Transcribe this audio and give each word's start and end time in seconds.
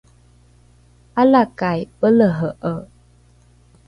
’alakai 1.19 1.79
pelehe’e 1.99 2.73